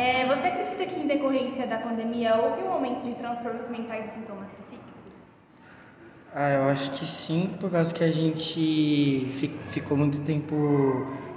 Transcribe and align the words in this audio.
É, 0.00 0.24
você 0.24 0.46
acredita 0.48 0.86
que 0.86 0.98
em 0.98 1.06
decorrência 1.06 1.66
da 1.66 1.76
pandemia 1.76 2.34
houve 2.36 2.62
um 2.62 2.72
aumento 2.72 3.02
de 3.02 3.14
transtornos 3.16 3.68
mentais 3.68 4.06
e 4.06 4.14
sintomas 4.14 4.48
psíquicos? 4.58 5.12
Ah, 6.34 6.48
eu 6.50 6.64
acho 6.70 6.90
que 6.92 7.06
sim, 7.06 7.54
por 7.60 7.70
causa 7.70 7.92
que 7.92 8.02
a 8.02 8.10
gente 8.10 8.60
fi- 9.38 9.54
ficou 9.72 9.98
muito 9.98 10.18
tempo 10.22 10.54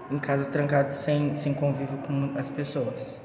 em 0.10 0.18
casa 0.18 0.46
trancado 0.46 0.94
sem, 0.96 1.36
sem 1.36 1.54
convívio 1.54 1.97
com 2.07 2.39
as 2.39 2.49
pessoas. 2.49 3.19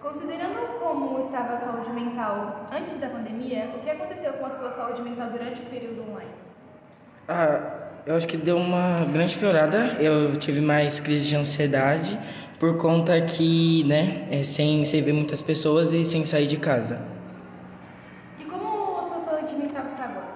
Considerando 0.00 0.78
como 0.78 1.18
estava 1.18 1.54
a 1.54 1.58
saúde 1.58 1.90
mental 1.92 2.66
antes 2.72 2.94
da 2.94 3.08
pandemia, 3.08 3.70
o 3.76 3.80
que 3.80 3.90
aconteceu 3.90 4.34
com 4.34 4.46
a 4.46 4.50
sua 4.50 4.70
saúde 4.70 5.02
mental 5.02 5.30
durante 5.30 5.62
o 5.62 5.66
período 5.66 6.02
online? 6.08 6.30
Ah, 7.26 7.60
eu 8.06 8.14
acho 8.14 8.26
que 8.28 8.36
deu 8.36 8.56
uma 8.56 9.04
grande 9.12 9.36
piorada. 9.36 9.96
Eu 10.00 10.36
tive 10.36 10.60
mais 10.60 11.00
crise 11.00 11.28
de 11.30 11.36
ansiedade 11.36 12.18
por 12.60 12.76
conta 12.76 13.18
que, 13.22 13.82
né, 13.84 14.28
é, 14.30 14.44
sem, 14.44 14.84
sem 14.84 15.02
ver 15.02 15.14
muitas 15.14 15.40
pessoas 15.40 15.94
e 15.94 16.04
sem 16.04 16.26
sair 16.26 16.46
de 16.46 16.58
casa. 16.58 17.00
E 18.38 18.44
como 18.44 18.98
a 18.98 19.04
sua 19.04 19.18
saúde 19.18 19.54
mental 19.56 19.86
está 19.86 20.04
agora? 20.04 20.28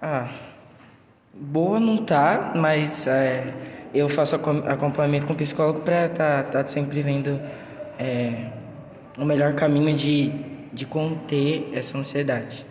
Ah, 0.00 0.28
boa 1.34 1.78
não 1.78 1.98
tá, 1.98 2.52
mas 2.56 3.06
é, 3.06 3.52
eu 3.92 4.08
faço 4.08 4.36
acom- 4.36 4.62
acompanhamento 4.66 5.26
com 5.26 5.34
psicólogo 5.34 5.80
pra 5.80 6.08
tá, 6.08 6.42
tá 6.44 6.66
sempre 6.66 7.02
vendo 7.02 7.38
é, 7.98 8.50
o 9.18 9.24
melhor 9.26 9.52
caminho 9.54 9.94
de, 9.94 10.30
de 10.72 10.86
conter 10.86 11.68
essa 11.74 11.98
ansiedade. 11.98 12.64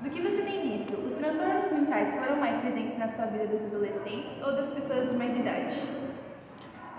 Do 0.00 0.08
que 0.08 0.22
você 0.22 0.40
tem 0.40 0.72
visto, 0.72 0.94
os 1.06 1.12
transtornos 1.14 1.70
mentais 1.70 2.14
foram 2.14 2.40
mais 2.40 2.62
presentes 2.62 2.96
na 2.98 3.08
sua 3.10 3.26
vida 3.26 3.46
dos 3.46 3.62
adolescentes 3.66 4.32
ou 4.42 4.56
das 4.56 4.70
pessoas 4.70 5.10
de 5.10 5.16
mais 5.18 5.38
idade? 5.38 5.76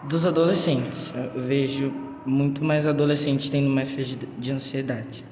Dos 0.04 0.26
adolescentes, 0.26 1.14
eu 1.16 1.42
vejo 1.42 1.90
muito 2.26 2.62
mais 2.62 2.86
adolescentes 2.86 3.48
tendo 3.50 3.70
mais 3.70 3.90
crise 3.90 4.18
de, 4.18 4.26
de 4.26 4.52
ansiedade. 4.52 5.24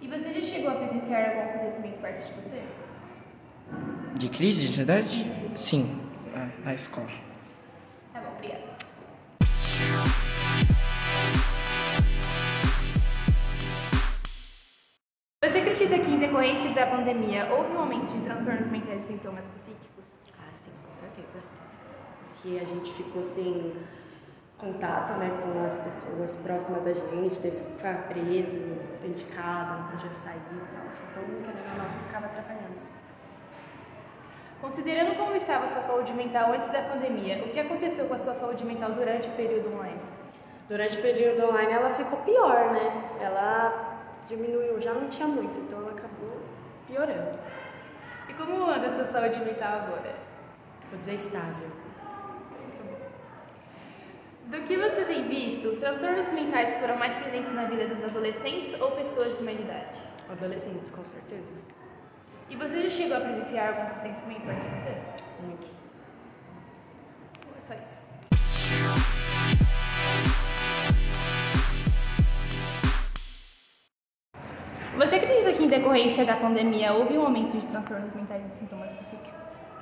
E 0.00 0.08
você 0.08 0.32
já 0.32 0.40
chegou 0.40 0.70
a 0.70 0.76
presenciar 0.76 1.28
algum 1.28 1.42
acontecimento 1.42 1.98
perto 2.00 2.26
de 2.26 2.32
você? 2.40 2.62
De 4.18 4.28
crise 4.30 4.62
de 4.62 4.68
ansiedade? 4.68 5.26
Isso. 5.28 5.44
Sim, 5.56 6.00
na 6.64 6.72
escola. 6.72 7.06
Tá 8.14 8.20
bom, 8.22 8.32
obrigada. 8.36 8.62
Você 15.42 15.58
acredita 15.58 15.98
que 15.98 16.10
em 16.10 16.18
decorrência 16.18 16.70
da 16.70 16.86
pandemia 16.86 17.46
houve 17.52 17.72
um 17.72 17.78
aumento 17.78 18.06
de 18.06 18.24
transtornos 18.24 18.70
mentais 18.70 19.04
e 19.04 19.06
sintomas 19.06 19.44
psíquicos? 19.48 20.06
Ah, 20.38 20.50
sim, 20.58 20.70
com 20.88 20.94
certeza. 20.98 21.44
Porque 22.32 22.58
a 22.58 22.64
gente 22.64 22.90
ficou 22.94 23.22
sem 23.22 23.74
contato 24.64 25.12
né, 25.18 25.30
com 25.42 25.66
as 25.66 25.76
pessoas 25.78 26.36
próximas 26.36 26.86
a 26.86 26.92
gente, 26.94 27.38
teve 27.40 27.56
que 27.56 27.72
ficar 27.72 28.08
preso 28.08 28.58
dentro 29.02 29.18
de 29.18 29.24
casa, 29.26 29.74
não 29.74 29.88
podia 29.88 30.14
sair 30.14 30.36
e 30.36 30.74
tal. 30.74 30.84
Então, 31.10 31.22
querendo 31.22 31.70
ou 31.72 31.78
não, 31.78 32.08
acaba 32.08 32.26
atrapalhando. 32.26 32.78
Sim. 32.78 32.92
Considerando 34.60 35.16
como 35.16 35.36
estava 35.36 35.66
a 35.66 35.68
sua 35.68 35.82
saúde 35.82 36.14
mental 36.14 36.52
antes 36.52 36.68
da 36.68 36.80
pandemia, 36.82 37.44
o 37.44 37.50
que 37.50 37.60
aconteceu 37.60 38.06
com 38.06 38.14
a 38.14 38.18
sua 38.18 38.34
saúde 38.34 38.64
mental 38.64 38.92
durante 38.92 39.28
o 39.28 39.32
período 39.32 39.74
online? 39.74 40.00
Durante 40.68 40.98
o 40.98 41.02
período 41.02 41.44
online 41.44 41.72
ela 41.72 41.90
ficou 41.90 42.18
pior, 42.20 42.72
né? 42.72 43.10
Ela 43.20 44.00
diminuiu, 44.26 44.80
já 44.80 44.94
não 44.94 45.08
tinha 45.08 45.28
muito, 45.28 45.58
então 45.58 45.80
ela 45.80 45.90
acabou 45.90 46.40
piorando. 46.86 47.38
E 48.26 48.32
como 48.32 48.64
anda 48.64 48.86
a 48.86 48.92
sua 48.92 49.04
saúde 49.04 49.38
mental 49.40 49.82
agora? 49.82 50.14
Vou 50.88 50.98
dizer 50.98 51.16
estável. 51.16 51.83
Do 54.54 54.62
que 54.62 54.76
você 54.76 55.04
tem 55.04 55.26
visto, 55.26 55.70
os 55.70 55.78
transtornos 55.78 56.30
mentais 56.30 56.78
foram 56.78 56.96
mais 56.96 57.18
presentes 57.18 57.52
na 57.52 57.64
vida 57.64 57.88
dos 57.88 58.04
adolescentes 58.04 58.80
ou 58.80 58.92
pessoas 58.92 59.36
de 59.36 59.42
meia 59.42 59.60
idade? 59.60 59.98
Adolescentes, 60.30 60.92
com 60.92 61.04
certeza. 61.04 61.42
E 62.48 62.54
você 62.54 62.82
já 62.82 62.90
chegou 62.90 63.16
a 63.16 63.20
presenciar 63.20 63.70
algum 63.70 63.82
acontecimento 63.82 64.42
perto 64.42 64.62
de 64.62 64.68
você? 64.68 64.96
Muitos. 65.42 65.70
É 67.58 67.62
só 67.62 67.74
isso? 67.74 68.00
Você 74.96 75.16
acredita 75.16 75.52
que 75.52 75.64
em 75.64 75.68
decorrência 75.68 76.24
da 76.24 76.36
pandemia 76.36 76.92
houve 76.92 77.18
um 77.18 77.22
aumento 77.22 77.58
de 77.58 77.66
transtornos 77.66 78.14
mentais 78.14 78.46
e 78.46 78.58
sintomas 78.60 78.92
psíquicos? 78.98 79.32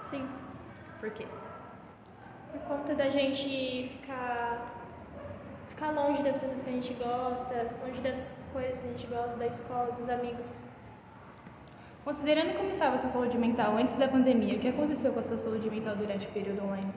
Sim, 0.00 0.26
Por 0.98 1.10
quê? 1.10 1.26
Por 2.52 2.60
conta 2.60 2.94
da 2.94 3.08
gente 3.10 3.88
ficar 3.88 4.70
ficar 5.68 5.90
longe 5.90 6.22
das 6.22 6.36
pessoas 6.36 6.62
que 6.62 6.70
a 6.70 6.72
gente 6.72 6.94
gosta, 6.94 7.54
longe 7.84 8.00
das 8.00 8.36
coisas 8.52 8.80
que 8.82 8.88
a 8.88 8.90
gente 8.92 9.06
gosta, 9.06 9.36
da 9.36 9.46
escola, 9.46 9.90
dos 9.92 10.08
amigos. 10.08 10.62
Considerando 12.04 12.56
como 12.56 12.70
estava 12.70 12.96
a 12.96 12.98
sua 12.98 13.10
saúde 13.10 13.38
mental 13.38 13.76
antes 13.76 13.96
da 13.96 14.06
pandemia, 14.08 14.56
o 14.56 14.60
que 14.60 14.68
aconteceu 14.68 15.12
com 15.12 15.20
a 15.20 15.22
sua 15.22 15.38
saúde 15.38 15.68
mental 15.70 15.96
durante 15.96 16.26
o 16.26 16.30
período 16.32 16.64
online? 16.64 16.92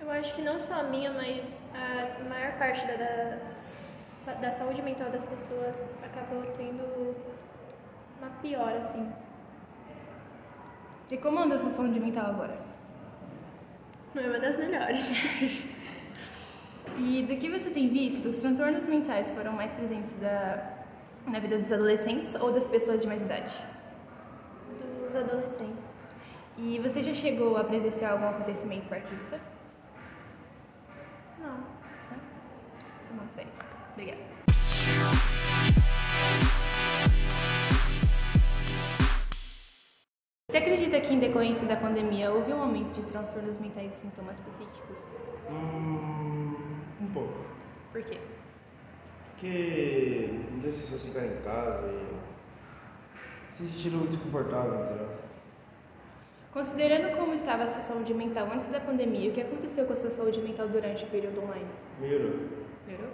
Eu 0.00 0.10
acho 0.10 0.34
que 0.34 0.42
não 0.42 0.58
só 0.58 0.74
a 0.80 0.82
minha, 0.82 1.12
mas 1.12 1.62
a 1.74 2.24
maior 2.28 2.52
parte 2.58 2.86
da, 2.86 2.94
das- 2.96 3.96
da 4.40 4.50
saúde 4.52 4.82
mental 4.82 5.10
das 5.10 5.24
pessoas 5.24 5.88
acabou 6.02 6.42
tendo 6.56 7.14
uma 8.18 8.30
piora, 8.42 8.78
assim. 8.78 9.10
E 11.10 11.16
como 11.18 11.38
anda 11.38 11.56
a 11.56 11.58
sua 11.58 11.70
saúde 11.70 12.00
mental 12.00 12.26
agora? 12.26 12.58
Não 14.14 14.22
é 14.22 14.26
uma 14.26 14.38
das 14.38 14.56
melhores. 14.56 15.04
E 16.96 17.22
do 17.22 17.36
que 17.36 17.50
você 17.50 17.70
tem 17.70 17.88
visto, 17.88 18.28
os 18.28 18.36
transtornos 18.36 18.86
mentais 18.86 19.32
foram 19.32 19.52
mais 19.52 19.72
presentes 19.72 20.12
da, 20.12 20.84
na 21.26 21.40
vida 21.40 21.58
dos 21.58 21.72
adolescentes 21.72 22.34
ou 22.36 22.52
das 22.52 22.68
pessoas 22.68 23.00
de 23.02 23.08
mais 23.08 23.20
idade? 23.20 23.52
Dos 25.04 25.16
adolescentes. 25.16 25.92
E 26.56 26.78
você 26.78 27.02
já 27.02 27.12
chegou 27.12 27.56
a 27.56 27.64
presenciar 27.64 28.12
algum 28.12 28.28
acontecimento 28.28 28.88
perto? 28.88 29.12
Não. 31.40 31.64
Não 33.16 33.28
sei. 33.28 33.46
Obrigada. 33.94 34.22
Que 41.06 41.14
em 41.14 41.18
decorrência 41.18 41.66
da 41.66 41.76
pandemia 41.76 42.30
houve 42.30 42.52
um 42.52 42.62
aumento 42.62 42.92
de 42.94 43.02
transtornos 43.02 43.58
mentais 43.58 43.92
e 43.92 43.96
sintomas 43.96 44.38
psíquicos? 44.40 44.98
Hum, 45.50 46.54
um 47.00 47.06
pouco. 47.12 47.44
Por 47.92 48.02
quê? 48.02 48.18
Porque 49.30 50.30
muitas 50.50 50.80
pessoas 50.80 51.06
ficaram 51.06 51.26
em 51.26 51.42
casa 51.42 51.92
e 51.92 53.56
se 53.56 53.66
sentiram 53.66 54.06
desconfortáveis, 54.06 54.80
entendeu? 54.80 55.08
Considerando 56.52 57.16
como 57.16 57.34
estava 57.34 57.64
a 57.64 57.68
sua 57.68 57.82
saúde 57.82 58.14
mental 58.14 58.48
antes 58.52 58.68
da 58.68 58.80
pandemia, 58.80 59.30
o 59.30 59.34
que 59.34 59.40
aconteceu 59.40 59.84
com 59.86 59.92
a 59.92 59.96
sua 59.96 60.10
saúde 60.10 60.40
mental 60.40 60.68
durante 60.68 61.04
o 61.04 61.08
período 61.08 61.42
online? 61.42 61.66
Melhorou. 62.00 62.48
Melhorou? 62.86 63.10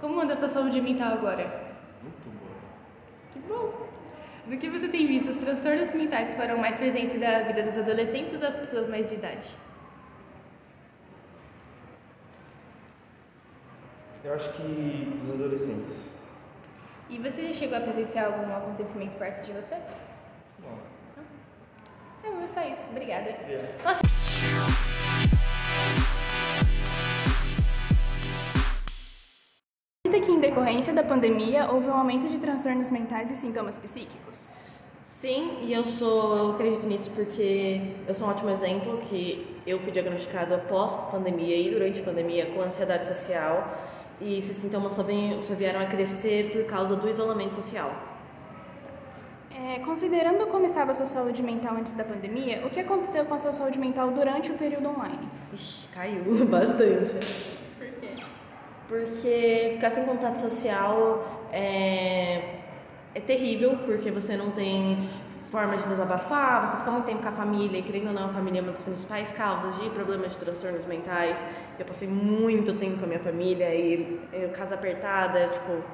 Como 0.00 0.20
anda 0.20 0.34
a 0.34 0.36
sua 0.36 0.48
saúde 0.48 0.80
mental 0.80 1.14
agora? 1.14 1.74
Muito 2.02 2.30
bom. 2.30 2.54
Que 3.32 3.38
bom! 3.40 3.89
Do 4.46 4.56
que 4.56 4.68
você 4.68 4.88
tem 4.88 5.06
visto, 5.06 5.30
os 5.30 5.38
transtornos 5.38 5.94
mentais 5.94 6.34
foram 6.34 6.58
mais 6.58 6.76
presentes 6.76 7.18
da 7.20 7.42
vida 7.42 7.62
dos 7.62 7.78
adolescentes 7.78 8.32
ou 8.32 8.40
das 8.40 8.58
pessoas 8.58 8.88
mais 8.88 9.08
de 9.08 9.14
idade? 9.14 9.48
Eu 14.24 14.34
acho 14.34 14.50
que 14.52 14.62
dos 15.22 15.34
adolescentes. 15.34 16.08
E 17.08 17.18
você 17.18 17.48
já 17.48 17.54
chegou 17.54 17.78
a 17.78 17.80
presenciar 17.80 18.26
algum 18.26 18.54
acontecimento 18.54 19.18
perto 19.18 19.46
de 19.46 19.52
você? 19.52 19.76
Não. 20.62 20.78
Não, 22.22 22.44
é 22.44 22.48
só 22.48 22.60
isso. 22.62 22.86
Obrigada. 22.90 23.34
Nossa, 23.82 24.00
decorrência 30.70 30.92
da 30.92 31.02
pandemia 31.02 31.68
houve 31.68 31.88
um 31.88 31.94
aumento 31.94 32.28
de 32.28 32.38
transtornos 32.38 32.90
mentais 32.90 33.28
e 33.32 33.36
sintomas 33.36 33.76
psíquicos? 33.76 34.46
Sim, 35.04 35.58
e 35.62 35.72
eu 35.72 35.84
sou, 35.84 36.36
eu 36.36 36.50
acredito 36.52 36.86
nisso 36.86 37.10
porque 37.10 37.94
eu 38.06 38.14
sou 38.14 38.28
um 38.28 38.30
ótimo 38.30 38.50
exemplo 38.50 38.98
que 38.98 39.56
eu 39.66 39.80
fui 39.80 39.90
diagnosticado 39.90 40.54
após 40.54 40.94
pandemia 41.10 41.56
e 41.56 41.70
durante 41.70 42.00
a 42.00 42.04
pandemia 42.04 42.46
com 42.46 42.62
ansiedade 42.62 43.08
social 43.08 43.68
e 44.20 44.38
esses 44.38 44.56
sintomas 44.56 44.94
só, 44.94 45.02
vem, 45.02 45.42
só 45.42 45.54
vieram 45.54 45.80
a 45.80 45.86
crescer 45.86 46.52
por 46.52 46.64
causa 46.66 46.94
do 46.94 47.10
isolamento 47.10 47.54
social. 47.54 47.92
É, 49.52 49.80
considerando 49.80 50.46
como 50.46 50.66
estava 50.66 50.92
a 50.92 50.94
sua 50.94 51.06
saúde 51.06 51.42
mental 51.42 51.76
antes 51.76 51.92
da 51.92 52.04
pandemia, 52.04 52.64
o 52.64 52.70
que 52.70 52.80
aconteceu 52.80 53.24
com 53.24 53.34
a 53.34 53.38
sua 53.40 53.52
saúde 53.52 53.78
mental 53.78 54.10
durante 54.12 54.52
o 54.52 54.54
período 54.54 54.88
online? 54.88 55.28
Ixi, 55.52 55.88
caiu 55.88 56.46
bastante. 56.46 57.59
Porque 58.90 59.74
ficar 59.74 59.90
sem 59.90 60.02
contato 60.02 60.38
social 60.38 61.46
é, 61.52 62.56
é 63.14 63.20
terrível, 63.20 63.78
porque 63.86 64.10
você 64.10 64.36
não 64.36 64.50
tem 64.50 65.08
formas 65.48 65.84
de 65.84 65.90
desabafar, 65.90 66.66
você 66.66 66.76
fica 66.76 66.90
muito 66.90 67.06
tempo 67.06 67.22
com 67.22 67.28
a 67.28 67.32
família, 67.32 67.78
e 67.78 67.82
querendo 67.82 68.08
ou 68.08 68.12
não, 68.12 68.26
a 68.26 68.28
família 68.30 68.58
é 68.58 68.62
uma 68.62 68.72
das 68.72 68.82
principais 68.82 69.30
causas 69.30 69.76
de 69.80 69.90
problemas 69.90 70.32
de 70.32 70.38
transtornos 70.38 70.84
mentais. 70.86 71.38
Eu 71.78 71.86
passei 71.86 72.08
muito 72.08 72.74
tempo 72.74 72.98
com 72.98 73.04
a 73.04 73.06
minha 73.06 73.20
família 73.20 73.72
e 73.72 74.20
eu, 74.32 74.48
casa 74.48 74.74
apertada, 74.74 75.46
tipo, 75.46 75.84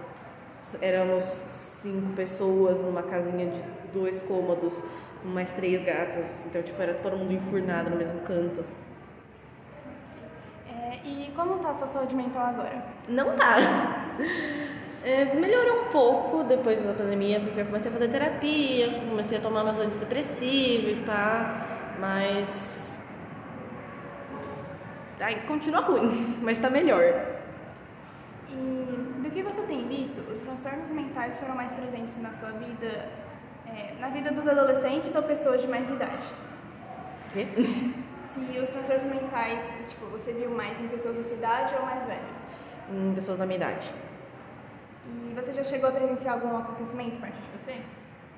éramos 0.81 1.45
cinco 1.59 2.15
pessoas 2.15 2.81
numa 2.81 3.03
casinha 3.03 3.45
de 3.45 3.63
dois 3.93 4.23
cômodos, 4.23 4.83
mais 5.23 5.53
três 5.53 5.85
gatos, 5.85 6.47
então, 6.47 6.63
tipo, 6.63 6.81
era 6.81 6.95
todo 6.95 7.19
mundo 7.19 7.35
enfurnado 7.35 7.91
no 7.91 7.97
mesmo 7.97 8.21
canto. 8.21 8.65
É, 10.87 11.01
e 11.05 11.33
como 11.35 11.59
tá 11.59 11.71
a 11.71 11.75
sua 11.75 11.89
saúde 11.89 12.15
mental 12.15 12.47
agora? 12.47 12.85
Não 13.09 13.35
tá. 13.35 13.57
É, 15.03 15.25
melhorou 15.35 15.83
um 15.83 15.85
pouco 15.91 16.45
depois 16.45 16.81
da 16.85 16.93
pandemia, 16.93 17.41
porque 17.41 17.61
eu 17.61 17.67
comecei 17.67 17.91
a 17.91 17.95
fazer 17.95 18.09
terapia, 18.09 19.01
comecei 19.09 19.39
a 19.39 19.41
tomar 19.41 19.65
meus 19.65 19.79
antidepressivos 19.79 20.93
e 20.93 21.03
pá, 21.05 21.67
mas. 21.99 23.01
Ai, 25.21 25.43
continua 25.47 25.81
ruim, 25.81 26.39
mas 26.43 26.61
tá 26.61 26.71
melhor. 26.71 27.03
E 28.49 29.23
do 29.23 29.31
que 29.31 29.43
você 29.43 29.63
tem 29.63 29.89
visto, 29.89 30.21
os 30.33 30.41
transtornos 30.41 30.91
mentais 30.93 31.39
foram 31.41 31.57
mais 31.57 31.73
presentes 31.73 32.17
na 32.23 32.33
sua 32.33 32.51
vida, 32.51 33.09
é, 33.67 33.95
na 33.99 34.09
vida 34.09 34.31
dos 34.31 34.47
adolescentes 34.47 35.13
ou 35.17 35.23
pessoas 35.25 35.63
de 35.63 35.67
mais 35.67 35.91
idade? 35.91 36.27
Quê? 37.33 37.47
Se 38.29 38.41
os 38.59 38.69
transtornos 38.69 39.05
mentais, 39.05 39.75
tipo, 39.89 40.07
você 40.07 40.33
viu 40.33 40.51
mais 40.51 40.79
em 40.81 40.89
pessoas 40.89 41.17
da 41.17 41.23
sua 41.23 41.37
idade 41.37 41.75
ou 41.77 41.87
mais 41.87 42.03
velhas? 42.05 42.37
Em 42.91 43.15
pessoas 43.15 43.39
da 43.39 43.47
minha 43.47 43.57
idade. 43.57 43.93
E 45.07 45.35
você 45.35 45.55
já 45.55 45.65
chegou 45.65 45.89
a 45.89 45.93
presenciar 45.93 46.35
algum 46.35 46.57
acontecimento 46.57 47.21
perto 47.21 47.37
de 47.37 47.59
você? 47.59 47.81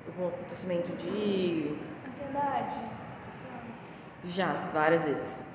Algum 0.07 0.27
acontecimento 0.27 0.95
de. 0.95 1.75
Ansiedade? 2.07 2.75
depressão? 2.75 3.69
Já, 4.25 4.53
várias 4.73 5.03
vezes. 5.03 5.45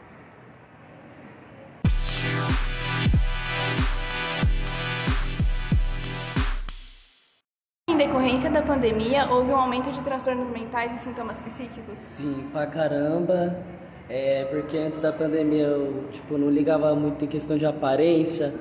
Em 7.89 7.97
decorrência 7.97 8.51
da 8.51 8.63
pandemia, 8.63 9.31
houve 9.31 9.53
um 9.53 9.57
aumento 9.57 9.93
de 9.93 10.03
transtornos 10.03 10.49
mentais 10.51 10.93
e 10.95 10.99
sintomas 10.99 11.41
psíquicos? 11.41 11.99
Sim, 12.01 12.49
pra 12.53 12.67
caramba. 12.67 13.57
É, 14.09 14.45
porque 14.51 14.77
antes 14.77 15.01
da 15.01 15.13
pandemia 15.13 15.65
eu 15.65 16.05
tipo, 16.11 16.37
não 16.37 16.51
ligava 16.51 16.95
muito 16.95 17.25
em 17.25 17.29
questão 17.29 17.57
de 17.57 17.65
aparência, 17.65 18.53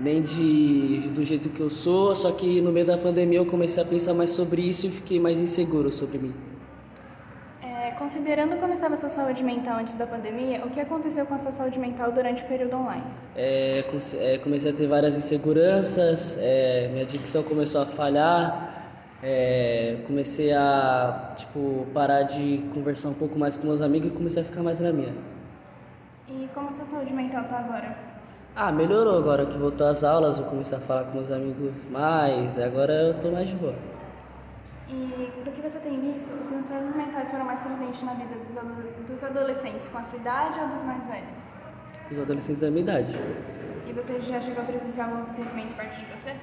nem 0.00 0.22
de, 0.22 1.10
do 1.10 1.24
jeito 1.24 1.48
que 1.48 1.60
eu 1.60 1.70
sou, 1.70 2.16
só 2.16 2.32
que 2.32 2.60
no 2.60 2.72
meio 2.72 2.86
da 2.86 2.96
pandemia 2.96 3.38
eu 3.38 3.46
comecei 3.46 3.82
a 3.82 3.86
pensar 3.86 4.14
mais 4.14 4.32
sobre 4.32 4.62
isso 4.62 4.86
e 4.86 4.90
fiquei 4.90 5.20
mais 5.20 5.40
inseguro 5.40 5.92
sobre 5.92 6.18
mim. 6.18 6.34
É, 7.62 7.92
considerando 7.92 8.56
como 8.58 8.72
estava 8.72 8.94
a 8.94 8.96
sua 8.96 9.10
saúde 9.10 9.44
mental 9.44 9.78
antes 9.78 9.94
da 9.94 10.06
pandemia, 10.06 10.64
o 10.64 10.70
que 10.70 10.80
aconteceu 10.80 11.24
com 11.26 11.34
a 11.34 11.38
sua 11.38 11.52
saúde 11.52 11.78
mental 11.78 12.10
durante 12.10 12.42
o 12.42 12.46
período 12.46 12.76
online? 12.76 13.04
É, 13.36 13.84
é, 14.14 14.38
comecei 14.38 14.70
a 14.70 14.74
ter 14.74 14.88
várias 14.88 15.16
inseguranças, 15.16 16.36
é, 16.40 16.88
minha 16.92 17.04
dicção 17.04 17.42
começou 17.42 17.82
a 17.82 17.86
falhar, 17.86 18.79
é, 19.22 19.98
comecei 20.06 20.52
a 20.52 21.32
tipo, 21.36 21.86
parar 21.92 22.22
de 22.22 22.58
conversar 22.72 23.08
um 23.10 23.14
pouco 23.14 23.38
mais 23.38 23.56
com 23.56 23.66
meus 23.66 23.80
amigos 23.82 24.08
e 24.08 24.14
comecei 24.14 24.42
a 24.42 24.44
ficar 24.44 24.62
mais 24.62 24.80
na 24.80 24.92
minha. 24.92 25.12
E 26.28 26.48
como 26.54 26.68
a 26.70 26.72
sua 26.72 26.84
saúde 26.86 27.12
mental 27.12 27.42
está 27.42 27.58
agora? 27.58 27.96
Ah, 28.54 28.72
melhorou 28.72 29.18
agora 29.18 29.46
que 29.46 29.56
voltou 29.56 29.86
às 29.86 30.02
aulas, 30.02 30.38
eu 30.38 30.44
comecei 30.44 30.76
a 30.76 30.80
falar 30.80 31.04
com 31.04 31.18
meus 31.18 31.30
amigos 31.30 31.72
mais, 31.90 32.58
agora 32.58 32.92
eu 32.92 33.14
tô 33.20 33.30
mais 33.30 33.48
de 33.48 33.54
boa. 33.56 33.74
E 34.88 35.42
do 35.44 35.52
que 35.52 35.60
você 35.60 35.78
tem 35.78 36.00
visto, 36.00 36.32
os 36.34 36.48
transtornos 36.48 36.96
mentais 36.96 37.30
foram 37.30 37.44
mais 37.44 37.60
presentes 37.60 38.02
na 38.02 38.14
vida 38.14 38.34
dos 38.34 38.56
ado- 38.58 39.06
dos 39.06 39.22
adolescentes 39.24 39.88
com 39.88 39.98
a 39.98 40.02
sua 40.02 40.18
idade 40.18 40.58
ou 40.60 40.68
dos 40.68 40.82
mais 40.82 41.06
velhos? 41.06 41.38
Com 42.08 42.14
os 42.16 42.20
adolescentes 42.22 42.60
da 42.60 42.70
minha 42.70 42.82
idade. 42.82 43.12
E 43.86 43.92
você 43.92 44.20
já 44.20 44.40
chegou 44.40 44.62
a 44.62 44.66
presenciar 44.66 45.08
algum 45.08 45.22
acontecimento 45.22 45.74
perto 45.76 45.96
de 45.96 46.06
você? 46.06 46.34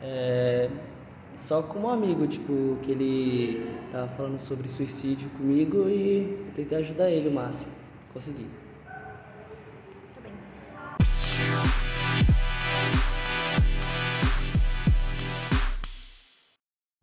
É, 0.00 0.68
só 1.38 1.62
como 1.62 1.88
amigo, 1.88 2.26
tipo, 2.26 2.76
que 2.82 2.92
ele 2.92 3.66
tava 3.90 4.08
falando 4.08 4.38
sobre 4.38 4.68
suicídio 4.68 5.28
comigo 5.30 5.88
e 5.88 6.46
eu 6.48 6.52
tentei 6.54 6.78
ajudar 6.78 7.10
ele 7.10 7.28
o 7.28 7.32
máximo. 7.32 7.70
Consegui. 8.12 8.46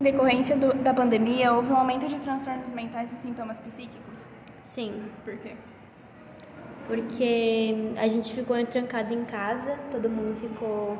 Em 0.00 0.04
decorrência 0.04 0.56
do- 0.56 0.72
da 0.74 0.94
pandemia, 0.94 1.52
houve 1.52 1.70
um 1.72 1.76
aumento 1.76 2.08
de 2.08 2.18
transtornos 2.20 2.70
mentais 2.72 3.12
e 3.12 3.16
sintomas 3.16 3.58
psíquicos. 3.58 4.28
Sim, 4.64 5.02
Por 5.24 5.36
quê? 5.38 5.52
porque 6.86 7.74
a 7.96 8.08
gente 8.08 8.32
ficou 8.32 8.64
trancado 8.66 9.12
em 9.14 9.24
casa, 9.24 9.78
todo 9.92 10.08
mundo 10.08 10.34
ficou 10.36 10.98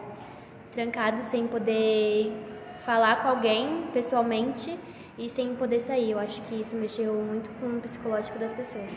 trancado 0.72 1.24
sem 1.24 1.46
poder 1.48 2.32
falar 2.80 3.22
com 3.22 3.28
alguém 3.28 3.84
pessoalmente 3.92 4.78
e 5.18 5.28
sem 5.28 5.54
poder 5.54 5.80
sair. 5.80 6.12
Eu 6.12 6.18
acho 6.18 6.40
que 6.42 6.60
isso 6.60 6.74
mexeu 6.76 7.14
muito 7.14 7.50
com 7.60 7.78
o 7.78 7.80
psicológico 7.80 8.38
das 8.38 8.52
pessoas. 8.52 8.96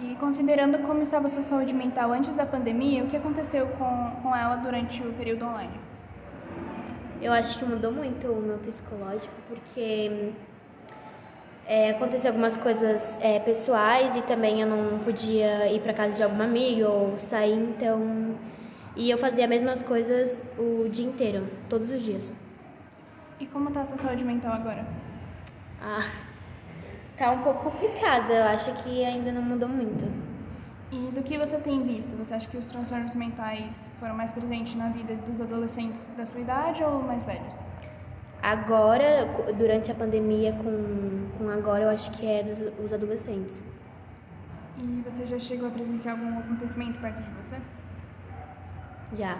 E 0.00 0.14
considerando 0.16 0.78
como 0.78 1.02
estava 1.02 1.26
a 1.26 1.30
sua 1.30 1.42
saúde 1.42 1.72
mental 1.74 2.12
antes 2.12 2.34
da 2.34 2.46
pandemia, 2.46 3.04
o 3.04 3.08
que 3.08 3.16
aconteceu 3.16 3.66
com, 3.78 4.10
com 4.22 4.34
ela 4.34 4.56
durante 4.56 5.02
o 5.02 5.12
período 5.12 5.44
online? 5.44 5.78
Eu 7.20 7.32
acho 7.32 7.58
que 7.58 7.64
mudou 7.64 7.92
muito 7.92 8.26
o 8.26 8.40
meu 8.40 8.58
psicológico, 8.58 9.34
porque 9.48 10.32
é, 11.66 11.90
aconteceu 11.90 12.30
algumas 12.30 12.56
coisas 12.56 13.18
é, 13.20 13.38
pessoais 13.38 14.16
e 14.16 14.22
também 14.22 14.62
eu 14.62 14.66
não 14.66 14.98
podia 15.00 15.70
ir 15.70 15.80
para 15.80 15.92
casa 15.92 16.14
de 16.14 16.22
alguma 16.22 16.44
amiga 16.44 16.88
ou 16.88 17.18
sair, 17.18 17.52
então. 17.52 18.34
E 18.96 19.10
eu 19.10 19.16
fazia 19.16 19.44
as 19.44 19.50
mesmas 19.50 19.82
coisas 19.82 20.42
o 20.58 20.88
dia 20.88 21.06
inteiro, 21.06 21.46
todos 21.68 21.90
os 21.90 22.02
dias. 22.02 22.32
E 23.42 23.46
como 23.46 23.70
está 23.70 23.80
a 23.80 23.86
sua 23.86 23.98
saúde 23.98 24.24
mental 24.24 24.52
agora? 24.52 24.86
Ah, 25.82 26.08
tá 27.16 27.32
um 27.32 27.42
pouco 27.42 27.70
complicada, 27.70 28.32
eu 28.32 28.44
acho 28.44 28.72
que 28.84 29.04
ainda 29.04 29.32
não 29.32 29.42
mudou 29.42 29.68
muito. 29.68 30.08
E 30.92 31.10
do 31.10 31.24
que 31.24 31.36
você 31.36 31.58
tem 31.58 31.82
visto, 31.82 32.16
você 32.16 32.34
acha 32.34 32.48
que 32.48 32.56
os 32.56 32.68
transtornos 32.68 33.16
mentais 33.16 33.90
foram 33.98 34.14
mais 34.14 34.30
presentes 34.30 34.76
na 34.76 34.90
vida 34.90 35.16
dos 35.16 35.40
adolescentes 35.40 36.00
da 36.16 36.24
sua 36.24 36.40
idade 36.40 36.84
ou 36.84 37.02
mais 37.02 37.24
velhos? 37.24 37.52
Agora, 38.40 39.26
durante 39.58 39.90
a 39.90 39.94
pandemia, 39.96 40.52
com, 40.52 41.26
com 41.36 41.48
agora, 41.50 41.82
eu 41.82 41.90
acho 41.90 42.12
que 42.12 42.24
é 42.24 42.44
dos 42.44 42.60
os 42.78 42.92
adolescentes. 42.92 43.60
E 44.78 45.02
você 45.04 45.26
já 45.26 45.38
chegou 45.40 45.66
a 45.66 45.72
presenciar 45.72 46.16
algum 46.16 46.38
acontecimento 46.38 47.00
perto 47.00 47.20
de 47.20 47.30
você? 47.30 47.56
Já. 49.16 49.36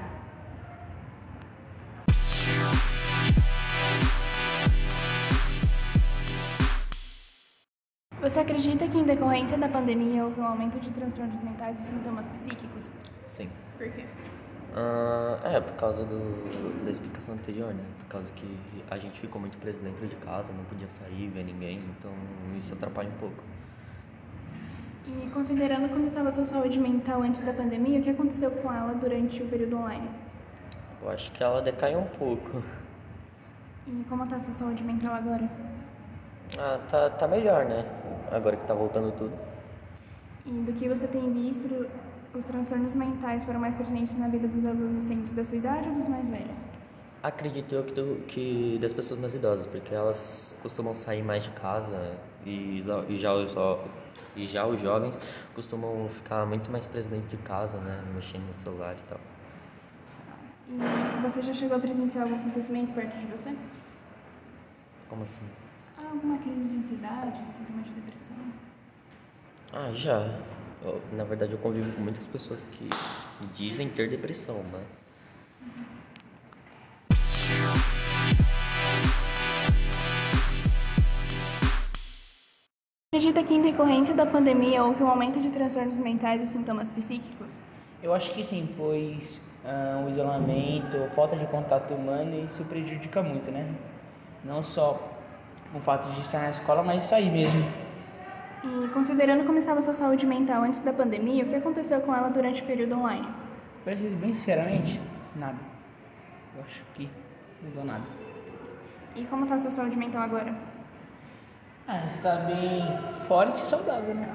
Você 8.32 8.41
acredita 8.41 8.89
que 8.89 8.96
em 8.96 9.05
decorrência 9.05 9.58
da 9.58 9.69
pandemia 9.69 10.24
houve 10.24 10.41
um 10.41 10.46
aumento 10.46 10.81
de 10.81 10.91
transtornos 10.93 11.39
mentais 11.43 11.79
e 11.79 11.82
sintomas 11.82 12.27
psíquicos? 12.29 12.91
Sim. 13.29 13.51
Por 13.77 13.91
quê? 13.91 14.06
Ah, 14.74 15.39
é, 15.44 15.60
por 15.60 15.74
causa 15.74 16.03
do, 16.03 16.82
da 16.82 16.91
explicação 16.91 17.34
anterior, 17.34 17.74
né? 17.74 17.84
Por 17.98 18.06
causa 18.06 18.32
que 18.32 18.58
a 18.91 18.96
gente 18.96 19.20
ficou 19.20 19.39
muito 19.39 19.58
preso 19.58 19.82
dentro 19.82 20.06
de 20.06 20.17
casa, 20.17 20.51
não 20.55 20.65
podia 20.65 20.89
sair, 20.89 21.29
ver 21.29 21.44
ninguém, 21.44 21.82
então 21.98 22.10
isso 22.56 22.72
atrapalha 22.72 23.10
um 23.10 23.19
pouco. 23.19 23.44
E 25.06 25.29
considerando 25.29 25.91
como 25.91 26.06
estava 26.06 26.31
a 26.31 26.32
sua 26.32 26.46
saúde 26.46 26.79
mental 26.81 27.20
antes 27.20 27.43
da 27.43 27.53
pandemia, 27.53 28.01
o 28.01 28.03
que 28.03 28.08
aconteceu 28.08 28.51
com 28.51 28.72
ela 28.72 28.94
durante 28.94 29.43
o 29.43 29.46
período 29.46 29.77
online? 29.77 30.08
Eu 31.03 31.10
acho 31.10 31.31
que 31.32 31.44
ela 31.44 31.60
decaiu 31.60 31.98
um 31.98 32.06
pouco. 32.06 32.62
E 33.86 34.05
como 34.08 34.24
está 34.24 34.36
a 34.36 34.41
sua 34.41 34.55
saúde 34.55 34.82
mental 34.82 35.17
agora? 35.17 35.51
Ah, 36.58 36.79
tá, 36.89 37.10
tá 37.10 37.29
melhor, 37.29 37.65
né? 37.67 37.84
Agora 38.32 38.56
que 38.56 38.67
tá 38.67 38.74
voltando 38.74 39.12
tudo. 39.17 39.32
E 40.46 40.51
do 40.51 40.72
que 40.72 40.89
você 40.89 41.06
tem 41.06 41.32
visto, 41.32 41.86
os 42.34 42.44
transtornos 42.46 42.96
mentais 42.96 43.44
foram 43.44 43.60
mais 43.60 43.74
presentes 43.74 44.17
na 44.19 44.27
vida 44.29 44.48
dos 44.48 44.65
adolescentes 44.67 45.32
da 45.32 45.44
sua 45.44 45.56
idade 45.58 45.89
ou 45.89 45.94
dos 45.94 46.08
mais 46.08 46.29
velhos? 46.29 46.56
Acredito 47.22 47.72
eu 47.74 47.84
que, 47.84 47.93
do, 47.94 48.17
que 48.27 48.79
das 48.81 48.93
pessoas 48.93 49.20
mais 49.20 49.34
idosas, 49.34 49.67
porque 49.67 49.94
elas 49.94 50.56
costumam 50.60 50.93
sair 50.94 51.22
mais 51.22 51.44
de 51.44 51.51
casa 51.51 52.17
e, 52.44 52.82
já- 52.84 53.05
e, 53.08 53.19
já, 53.20 53.32
os, 53.32 53.53
e 54.34 54.46
já 54.46 54.67
os 54.67 54.81
jovens 54.81 55.17
costumam 55.55 56.08
ficar 56.08 56.44
muito 56.46 56.69
mais 56.72 56.84
presos 56.86 57.08
dentro 57.10 57.29
de 57.29 57.36
casa, 57.44 57.77
né? 57.79 58.03
Mexendo 58.15 58.43
no 58.48 58.55
celular 58.55 58.96
e 58.98 59.03
tal. 59.08 59.20
E 60.69 61.22
você 61.22 61.43
já 61.43 61.53
chegou 61.53 61.77
a 61.77 61.81
presenciar 61.81 62.24
algum 62.24 62.36
acontecimento 62.36 62.93
perto 62.93 63.17
de 63.19 63.27
você? 63.27 63.55
Como 65.08 65.22
assim? 65.22 65.43
Ah, 66.13 66.15
alguma 66.15 66.37
crise 66.37 66.65
de 66.65 66.77
ansiedade, 66.77 67.41
sintoma 67.55 67.83
de 67.83 67.91
depressão? 67.91 68.37
Ah, 69.73 69.91
já. 69.95 70.39
Eu, 70.85 71.01
na 71.13 71.25
verdade, 71.25 71.53
eu 71.53 71.59
convivo 71.59 71.91
com 71.93 72.03
muitas 72.03 72.27
pessoas 72.27 72.63
que 72.65 72.87
dizem 73.55 73.89
ter 73.89 74.11
depressão, 74.11 74.63
mas. 74.71 74.83
Acredita 83.15 83.43
que 83.43 83.55
em 83.55 83.63
decorrência 83.63 84.15
da 84.15 84.27
pandemia 84.27 84.85
houve 84.85 85.03
um 85.03 85.09
aumento 85.09 85.41
de 85.41 85.49
transtornos 85.51 85.99
mentais 85.99 86.43
e 86.43 86.47
sintomas 86.47 86.91
psíquicos? 86.91 87.49
Eu 88.03 88.13
acho 88.13 88.35
que 88.35 88.45
sim, 88.45 88.69
pois 88.77 89.41
ah, 89.65 90.03
o 90.05 90.11
isolamento, 90.11 91.09
falta 91.15 91.37
de 91.37 91.47
contato 91.47 91.95
humano, 91.95 92.45
isso 92.45 92.65
prejudica 92.65 93.23
muito, 93.23 93.51
né? 93.51 93.75
Não 94.45 94.63
só 94.63 95.12
o 95.74 95.81
fato 95.81 96.10
de 96.10 96.20
estar 96.20 96.41
na 96.41 96.50
escola, 96.50 96.82
mas 96.82 97.05
sair 97.05 97.31
mesmo. 97.31 97.64
E 98.64 98.88
considerando 98.88 99.44
como 99.44 99.58
estava 99.58 99.82
sua 99.82 99.94
saúde 99.94 100.24
mental 100.26 100.62
antes 100.62 100.81
da 100.81 100.93
pandemia, 100.93 101.44
o 101.44 101.48
que 101.48 101.56
aconteceu 101.56 102.00
com 102.00 102.14
ela 102.14 102.29
durante 102.29 102.62
o 102.62 102.64
período 102.64 102.96
online? 102.96 103.26
Pra 103.84 103.96
ser 103.96 104.10
bem 104.10 104.32
sinceramente, 104.32 105.00
nada. 105.34 105.58
Eu 106.56 106.62
acho 106.62 106.82
que 106.94 107.10
não 107.62 107.70
mudou 107.70 107.84
nada. 107.84 108.05
E 109.17 109.24
como 109.24 109.43
está 109.43 109.56
a 109.56 109.58
sua 109.58 109.70
saúde 109.70 109.96
mental 109.96 110.22
agora? 110.22 110.55
Ah, 111.88 112.06
está 112.08 112.36
bem 112.36 112.86
forte 113.26 113.62
e 113.62 113.67
saudável, 113.67 114.14
né? 114.14 114.29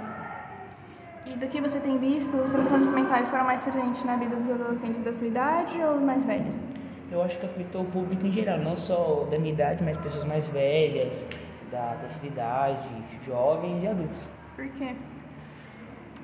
E 1.26 1.36
do 1.36 1.48
que 1.48 1.60
você 1.62 1.80
tem 1.80 1.98
visto, 1.98 2.36
os 2.38 2.52
transtornos 2.52 2.92
mentais 2.92 3.30
foram 3.30 3.46
mais 3.46 3.62
presentes 3.62 4.04
na 4.04 4.16
vida 4.16 4.36
dos 4.36 4.50
adolescentes 4.50 5.02
da 5.04 5.14
sua 5.14 5.28
idade 5.28 5.78
ou 5.82 6.00
mais 6.00 6.26
velhos? 6.26 6.56
Eu 7.10 7.22
acho 7.22 7.38
que 7.38 7.46
afetou 7.46 7.84
o 7.84 7.86
público 7.86 8.26
em 8.26 8.32
geral, 8.32 8.60
não 8.60 8.76
só 8.76 9.26
da 9.32 9.40
minha 9.40 9.54
idade, 9.54 9.84
mas 9.84 9.96
pessoas 9.98 10.26
mais 10.26 10.48
velhas, 10.50 11.26
da 11.72 11.96
terceira 12.02 12.28
idade, 12.28 12.88
jovens 13.26 13.84
e 13.84 13.88
adultos. 13.88 14.30
Por 14.56 14.68
quê? 14.70 14.94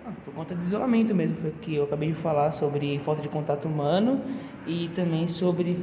Ah, 0.05 0.11
por 0.25 0.33
conta 0.33 0.53
do 0.53 0.61
isolamento 0.61 1.15
mesmo, 1.15 1.37
foi 1.37 1.51
que 1.61 1.75
eu 1.75 1.85
acabei 1.85 2.09
de 2.09 2.15
falar 2.15 2.51
sobre 2.51 2.99
falta 2.99 3.21
de 3.21 3.29
contato 3.29 3.65
humano 3.65 4.21
e 4.67 4.89
também 4.89 5.27
sobre 5.27 5.81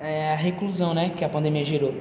é, 0.00 0.32
a 0.32 0.36
reclusão, 0.36 0.92
né, 0.92 1.10
que 1.10 1.24
a 1.24 1.28
pandemia 1.28 1.64
gerou. 1.64 1.94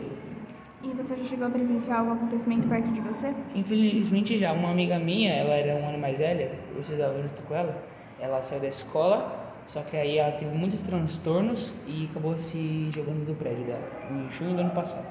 E 0.82 0.90
você 0.90 1.16
já 1.16 1.24
chegou 1.24 1.48
a 1.48 1.50
presenciar 1.52 2.00
algum 2.00 2.14
acontecimento 2.14 2.68
perto 2.68 2.92
de 2.92 3.00
você? 3.02 3.34
Infelizmente 3.54 4.40
já, 4.40 4.52
uma 4.52 4.72
amiga 4.72 4.98
minha, 4.98 5.32
ela 5.32 5.54
era 5.54 5.80
um 5.80 5.88
ano 5.88 6.00
mais 6.00 6.18
velha, 6.18 6.52
eu 6.74 6.82
estudava 6.82 7.22
junto 7.22 7.42
com 7.44 7.54
ela, 7.54 7.84
ela 8.20 8.42
saiu 8.42 8.60
da 8.60 8.68
escola, 8.68 9.43
só 9.68 9.82
que 9.82 9.98
aí 9.98 10.18
ela 10.18 10.32
teve 10.34 10.56
muitos 10.56 10.82
transtornos 10.82 11.74
e 11.88 12.08
acabou 12.10 12.38
se 12.38 12.90
jogando 12.92 13.26
do 13.26 13.36
prédio 13.36 13.66
dela, 13.66 13.88
em 14.12 14.30
junho 14.32 14.56
do 14.56 14.62
ano 14.62 14.72
passado, 14.72 15.06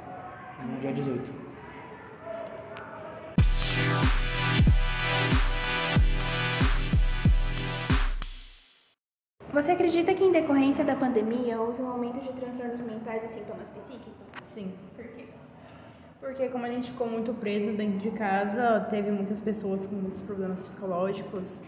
no 0.63 0.81
dia 0.81 0.93
18. 0.93 1.43
Você 9.53 9.73
acredita 9.73 10.15
que 10.15 10.25
em 10.25 10.33
decorrência 10.33 10.83
da 10.83 10.97
pandemia 10.97 11.61
houve 11.61 11.83
um 11.83 11.89
aumento 11.89 12.21
de 12.21 12.33
transtornos 12.33 12.81
mentais 12.81 13.23
e 13.25 13.35
sintomas 13.35 13.69
psíquicos? 13.69 14.27
Sim. 14.47 14.73
Por 14.97 15.05
quê? 15.05 15.27
Porque 16.19 16.49
como 16.49 16.65
a 16.65 16.69
gente 16.71 16.91
ficou 16.91 17.07
muito 17.07 17.35
preso 17.35 17.73
dentro 17.73 17.99
de 17.99 18.11
casa, 18.13 18.87
teve 18.91 19.11
muitas 19.11 19.41
pessoas 19.41 19.85
com 19.85 19.95
muitos 19.95 20.21
problemas 20.23 20.61
psicológicos. 20.61 21.63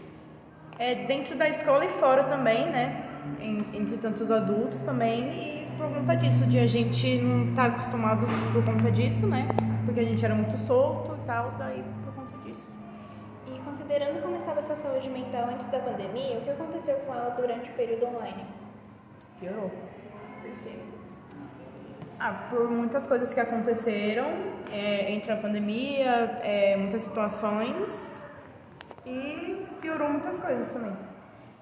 É, 0.77 0.95
dentro 1.05 1.35
da 1.37 1.47
escola 1.47 1.85
e 1.85 1.89
fora 1.89 2.23
também, 2.25 2.69
né? 2.69 3.03
Em- 3.39 3.65
entre 3.73 3.97
tantos 3.97 4.29
adultos 4.29 4.81
também. 4.81 5.23
E 5.31 5.67
por 5.77 5.89
conta 5.89 6.15
disso, 6.15 6.45
de 6.45 6.59
a 6.59 6.67
gente 6.67 7.17
não 7.21 7.49
estar 7.49 7.65
acostumado 7.67 8.25
por 8.53 8.63
conta 8.63 8.91
disso, 8.91 9.25
né? 9.27 9.47
Porque 9.85 9.99
a 9.99 10.03
gente 10.03 10.23
era 10.23 10.35
muito 10.35 10.57
solto 10.57 11.17
e 11.21 11.25
tal, 11.25 11.51
aí 11.59 11.83
por 12.03 12.13
conta 12.13 12.37
disso. 12.45 12.73
E 13.47 13.59
considerando 13.59 14.21
como 14.21 14.37
estava 14.37 14.59
a 14.59 14.63
sua 14.63 14.75
saúde 14.75 15.09
mental 15.09 15.49
antes 15.49 15.65
da 15.67 15.79
pandemia, 15.79 16.37
o 16.37 16.41
que 16.41 16.49
aconteceu 16.49 16.95
com 17.05 17.13
ela 17.13 17.29
durante 17.31 17.69
o 17.69 17.73
período 17.73 18.07
online? 18.07 18.43
Piorou. 19.39 19.69
Por 20.41 20.51
quê? 20.63 20.75
Ah, 22.19 22.47
por 22.49 22.69
muitas 22.69 23.05
coisas 23.05 23.33
que 23.33 23.39
aconteceram 23.39 24.25
é, 24.71 25.11
entre 25.11 25.31
a 25.31 25.35
pandemia, 25.37 26.39
é, 26.43 26.77
muitas 26.77 27.03
situações 27.03 28.25
e 29.05 29.54
piorou 29.95 30.09
muitas 30.09 30.37
coisas 30.37 30.71
também. 30.73 30.95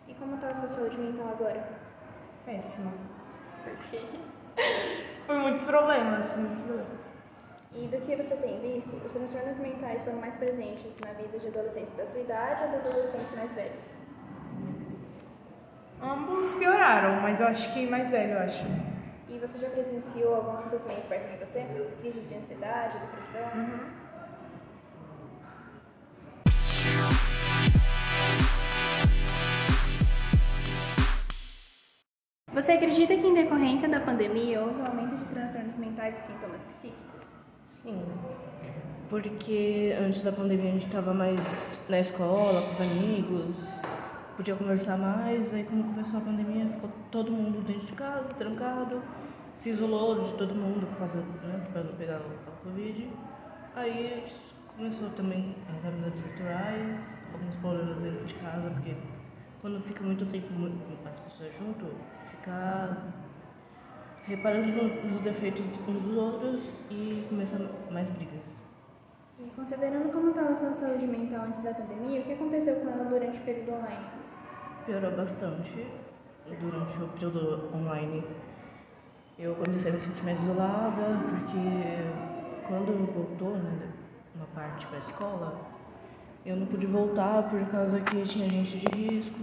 E 0.07 0.13
como 0.15 0.35
está 0.35 0.49
a 0.49 0.55
sua 0.55 0.69
saúde 0.69 0.97
mental 0.97 1.29
agora? 1.29 1.69
Péssima. 2.45 2.91
Por 3.63 3.77
quê? 3.89 4.01
Por 5.27 5.37
muitos 5.37 5.65
problemas, 5.65 6.35
muitos 6.35 6.59
problemas. 6.59 7.13
E 7.75 7.87
do 7.87 7.97
que 8.01 8.15
você 8.15 8.35
tem 8.35 8.59
visto, 8.59 8.95
os 9.05 9.11
transtornos 9.11 9.59
mentais 9.59 10.03
foram 10.03 10.17
mais 10.17 10.35
presentes 10.35 10.91
na 11.03 11.13
vida 11.13 11.39
de 11.39 11.47
adolescentes 11.47 11.95
da 11.95 12.05
sua 12.05 12.21
idade 12.21 12.63
ou 12.63 12.69
de 12.69 12.75
adolescentes 12.87 13.35
mais 13.35 13.53
velhos? 13.53 13.83
Ambos 16.01 16.55
pioraram, 16.55 17.21
mas 17.21 17.39
eu 17.39 17.47
acho 17.47 17.73
que 17.73 17.87
mais 17.87 18.11
velho, 18.11 18.33
eu 18.33 18.39
acho. 18.39 18.63
E 19.29 19.39
você 19.39 19.57
já 19.57 19.69
presenciou 19.69 20.35
algum 20.35 20.57
acontecimento 20.57 21.07
perto 21.07 21.31
de 21.31 21.45
você? 21.45 21.65
Crise 22.01 22.19
de 22.21 22.35
ansiedade, 22.35 22.97
depressão? 22.99 23.59
Uhum. 23.59 24.02
Você 32.53 32.73
acredita 32.73 33.17
que 33.17 33.25
em 33.25 33.33
decorrência 33.33 33.89
da 33.89 33.99
pandemia 33.99 34.61
houve 34.61 34.79
um 34.79 34.85
aumento 34.85 35.17
de 35.17 35.25
transtornos 35.25 35.75
mentais 35.75 36.13
e 36.15 36.31
sintomas 36.31 36.61
psíquicos? 36.61 37.27
Sim, 37.65 37.99
porque 39.09 39.95
antes 39.99 40.21
da 40.21 40.31
pandemia 40.31 40.69
a 40.69 40.73
gente 40.73 40.85
estava 40.85 41.15
mais 41.15 41.81
na 41.89 41.99
escola, 41.99 42.61
com 42.61 42.73
os 42.73 42.79
amigos, 42.81 43.55
podia 44.37 44.55
conversar 44.55 44.97
mais, 44.97 45.51
aí 45.51 45.63
quando 45.63 45.83
começou 45.95 46.19
a 46.19 46.21
pandemia 46.21 46.67
ficou 46.67 46.91
todo 47.09 47.31
mundo 47.31 47.65
dentro 47.65 47.87
de 47.87 47.93
casa, 47.93 48.31
trancado, 48.35 49.01
se 49.55 49.71
isolou 49.71 50.21
de 50.21 50.33
todo 50.33 50.53
mundo 50.53 50.85
por 50.85 50.99
causa, 50.99 51.17
né, 51.17 51.67
para 51.71 51.83
não 51.83 51.93
pegar 51.93 52.19
o, 52.19 52.63
Covid. 52.63 53.09
Aí 53.75 54.25
começou 54.77 55.09
também 55.09 55.55
as 55.75 55.83
amizades 55.83 56.19
virtuais, 56.19 57.19
alguns 57.33 57.55
problemas 57.55 57.97
dentro 57.97 58.25
de 58.25 58.33
casa, 58.35 58.69
porque 58.69 58.95
quando 59.59 59.81
fica 59.81 60.03
muito 60.03 60.23
tempo 60.31 60.47
as 61.03 61.19
pessoas 61.19 61.55
junto, 61.57 61.87
fica 62.43 62.97
reparando 64.27 64.67
no- 64.67 65.11
nos 65.11 65.21
defeitos 65.21 65.65
uns 65.87 66.01
dos 66.01 66.17
outros 66.17 66.79
e 66.91 67.25
começa 67.29 67.57
mais 67.89 68.09
brigas. 68.09 68.43
E 69.39 69.49
considerando 69.55 70.11
como 70.11 70.29
estava 70.29 70.55
sua 70.55 70.73
saúde 70.73 71.07
mental 71.07 71.45
antes 71.45 71.61
da 71.61 71.73
pandemia, 71.73 72.21
o 72.21 72.23
que 72.23 72.33
aconteceu 72.33 72.75
com 72.75 72.89
ela 72.89 73.05
durante 73.05 73.37
o 73.37 73.41
período 73.41 73.71
online? 73.73 74.05
Piorou 74.85 75.11
bastante 75.11 75.87
durante 76.59 77.01
o 77.01 77.07
período 77.09 77.69
online. 77.73 78.23
Eu 79.39 79.55
comecei 79.55 79.89
a 79.91 79.93
me 79.95 79.99
sentir 79.99 80.23
mais 80.23 80.41
isolada, 80.43 81.19
porque 81.29 82.67
quando 82.67 83.13
voltou, 83.13 83.57
né, 83.57 83.89
uma 84.35 84.45
parte 84.47 84.85
para 84.87 84.97
a 84.97 85.01
escola, 85.01 85.61
eu 86.45 86.55
não 86.57 86.67
pude 86.67 86.85
voltar 86.87 87.43
por 87.49 87.65
causa 87.67 87.99
que 88.01 88.21
tinha 88.23 88.47
gente 88.49 88.77
de 88.77 88.87
risco, 88.95 89.39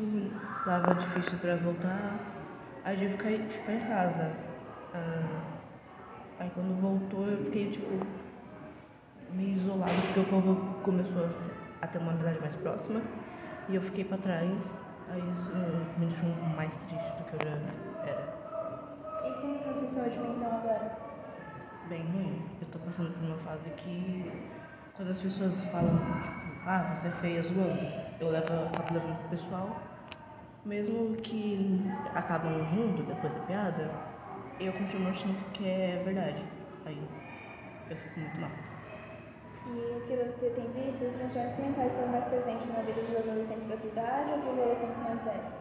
tava 0.65 0.95
difícil 0.95 1.39
para 1.39 1.57
voltar. 1.57 2.40
Aí 2.85 3.03
eu 3.05 3.11
ficar, 3.11 3.31
ficar 3.31 3.73
em 3.73 3.81
casa. 3.81 4.33
Ah, 4.95 5.43
aí 6.39 6.51
quando 6.55 6.81
voltou 6.81 7.27
eu 7.27 7.45
fiquei 7.45 7.71
tipo 7.71 7.87
meio 9.33 9.51
isolada 9.51 9.93
porque 10.07 10.21
o 10.21 10.25
povo 10.25 10.75
começou 10.83 11.29
a, 11.83 11.87
ter 11.87 11.99
uma 11.99 12.13
amizade 12.13 12.41
mais 12.41 12.55
próxima 12.57 13.03
e 13.69 13.75
eu 13.75 13.83
fiquei 13.83 14.05
pra 14.05 14.19
trás. 14.19 14.51
Aí 15.11 15.23
isso 15.31 15.53
me 15.99 16.07
deixou 16.07 16.31
mais 16.57 16.73
triste 16.89 17.11
do 17.19 17.25
que 17.25 17.35
eu 17.35 17.51
já 17.51 17.57
era. 18.09 18.41
E 19.25 19.33
como 19.41 19.59
a 19.59 19.75
sua 19.75 19.89
saúde 19.89 20.19
mental 20.19 20.53
agora? 20.53 20.99
Bem 21.89 22.03
ruim. 22.13 22.43
Eu 22.61 22.69
tô 22.69 22.79
passando 22.79 23.13
por 23.13 23.25
uma 23.25 23.37
fase 23.39 23.69
que 23.71 24.33
quando 24.97 25.11
as 25.11 25.21
pessoas 25.21 25.65
falam, 25.65 25.99
tipo, 26.23 26.41
ah, 26.67 26.95
você 26.95 27.09
é 27.09 27.11
feia 27.11 27.43
zoando, 27.43 27.81
eu 28.21 28.31
levo, 28.31 28.47
acabo 28.47 28.95
levando 28.95 29.19
pro 29.19 29.29
pessoal. 29.31 29.90
Mesmo 30.65 31.17
que 31.17 31.81
acabam 32.15 32.63
rindo 32.65 33.03
depois 33.03 33.33
da 33.33 33.41
piada, 33.41 33.91
eu 34.61 34.73
continuo 34.75 35.09
achando 35.09 35.53
que 35.53 35.67
é 35.67 36.03
verdade. 36.05 36.45
Aí 36.85 37.03
eu 37.89 37.97
fico 37.97 38.21
muito 38.21 38.41
mal. 38.41 38.51
E 39.67 39.97
o 39.97 40.01
que 40.07 40.17
você 40.17 40.51
tem 40.51 40.71
visto, 40.73 41.05
os 41.05 41.15
transtornos 41.17 41.57
mentais 41.59 41.95
foram 41.95 42.09
mais 42.09 42.25
presentes 42.25 42.69
na 42.69 42.83
vida 42.83 43.01
dos 43.01 43.17
adolescentes 43.17 43.67
da 43.67 43.77
sua 43.77 43.91
idade 43.91 44.31
ou 44.31 44.39
dos 44.39 44.49
adolescentes 44.49 44.97
mais 44.99 45.23
velhos? 45.23 45.53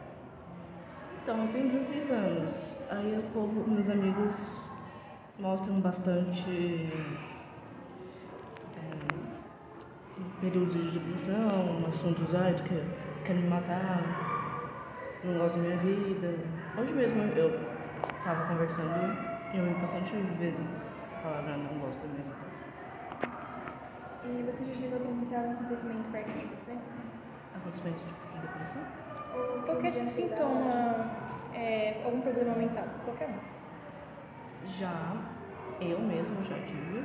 Então, 1.23 1.45
eu 1.45 1.51
tenho 1.51 1.69
16 1.69 2.11
anos. 2.11 2.79
Aí 2.89 3.19
o 3.19 3.33
povo, 3.33 3.69
meus 3.69 3.89
amigos 3.89 4.57
mostram 5.37 5.79
bastante 5.79 6.91
é, 8.75 8.91
períodos 10.41 10.91
de 10.91 10.99
depressão, 10.99 11.85
assuntos, 11.87 12.35
ai, 12.35 12.53
tu 12.55 12.63
quer, 12.63 12.83
quero 13.25 13.39
me 13.39 13.47
matar, 13.47 14.28
não 15.23 15.37
gosto 15.39 15.55
da 15.57 15.61
minha 15.63 15.77
vida. 15.77 16.35
Hoje 16.77 16.91
mesmo 16.93 17.21
eu 17.35 17.59
tava 18.23 18.47
conversando 18.47 19.17
e 19.53 19.57
eu 19.57 19.65
ouvi 19.65 19.79
bastante 19.81 20.15
vezes 20.39 20.85
a 21.17 21.21
palavra 21.21 21.57
não 21.57 21.79
gosto 21.79 21.99
da 22.01 22.07
minha 22.07 22.23
vida. 22.23 22.39
E 24.25 24.43
você 24.43 24.65
já 24.65 24.73
chegou 24.81 24.97
a 24.97 25.01
presenciar 25.01 25.41
algum 25.41 25.53
acontecimento 25.53 26.11
perto 26.11 26.31
de 26.31 26.45
você? 26.55 26.77
Acontecimento 27.55 27.97
tipo 27.97 28.33
de 28.33 28.39
depressão? 28.41 28.81
Ou 29.35 29.59
de 29.59 29.65
Qualquer 29.65 30.01
ansiedade? 30.01 30.09
sintoma, 30.11 31.11
é, 31.53 32.01
algum 32.05 32.21
problema 32.21 32.55
mental, 32.55 32.85
qualquer 33.05 33.29
um. 33.29 34.67
Já, 34.67 35.15
eu 35.81 35.99
mesmo 35.99 36.43
já 36.43 36.55
tive. 36.65 37.03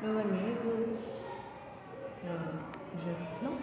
Meus 0.00 0.16
amigos, 0.18 0.98
Eu 2.24 2.32
já, 2.32 3.12
não 3.42 3.58